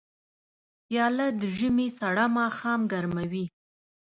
پیاله 0.87 1.27
د 1.39 1.41
ژمي 1.57 1.87
سړه 1.99 2.25
ماښام 2.39 2.81
ګرموي. 2.91 3.45